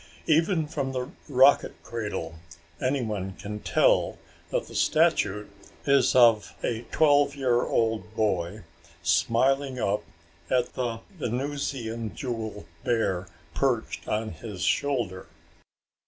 [0.25, 2.33] Even from the rocket cradle,
[2.81, 4.17] anyone can tell
[4.49, 5.45] that the statue
[5.85, 8.63] is of a twelve year old boy
[9.03, 10.01] smiling up
[10.49, 15.27] at the Venusian jewel bear perched on his shoulder.